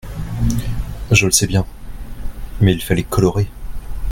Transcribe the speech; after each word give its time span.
Je 1.11 1.25
le 1.27 1.31
sais 1.31 1.45
bien! 1.45 1.63
mais 2.59 2.73
il 2.73 2.81
fallait 2.81 3.03
colorer. 3.03 3.47